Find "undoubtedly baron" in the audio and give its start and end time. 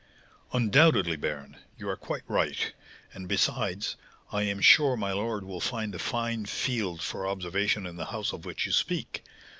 0.51-1.57